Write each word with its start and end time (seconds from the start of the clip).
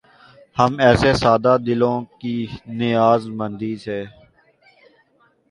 ہم 0.57 0.71
ایسے 0.85 1.11
سادہ 1.21 1.53
دلوں 1.65 1.97
کی 2.21 2.35
نیاز 2.79 3.21
مندی 3.37 3.73
سے 3.83 3.99